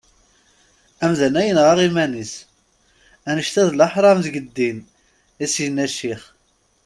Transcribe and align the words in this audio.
Amdan-a 1.03 1.41
yenɣa 1.47 1.73
iman-is, 1.87 2.33
annect-a 3.29 3.63
d 3.69 3.71
leḥram 3.73 4.19
deg 4.25 4.35
ddin, 4.45 4.77
i 4.85 4.89
as-yenna 5.45 5.85
ccix. 5.93 6.23